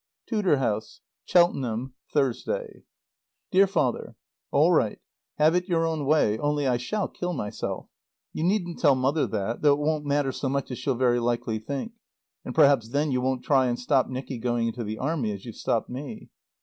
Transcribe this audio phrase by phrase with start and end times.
[0.25, 1.01] TUDOR HOUSE.
[1.27, 2.85] CHELTENHAM, Thursday.
[3.51, 4.15] DEAR FATHER:
[4.49, 4.97] All right.
[5.37, 6.39] Have it your own way.
[6.39, 7.85] Only I shall kill myself.
[8.33, 11.59] You needn't tell Mother that though it won't matter so much as she'll very likely
[11.59, 11.91] think.
[12.43, 15.53] And perhaps then you won't try and stop Nicky going into the Army as you've
[15.55, 16.31] stopped me.